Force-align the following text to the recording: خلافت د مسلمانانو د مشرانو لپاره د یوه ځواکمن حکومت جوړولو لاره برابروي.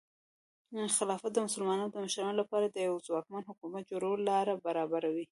خلافت 0.97 1.31
د 1.33 1.37
مسلمانانو 1.47 1.91
د 1.93 1.95
مشرانو 2.05 2.39
لپاره 2.41 2.65
د 2.69 2.77
یوه 2.87 3.03
ځواکمن 3.07 3.43
حکومت 3.49 3.83
جوړولو 3.91 4.25
لاره 4.31 4.53
برابروي. 4.65 5.25